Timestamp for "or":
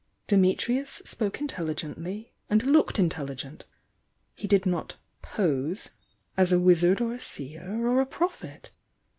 7.01-7.13, 7.63-8.01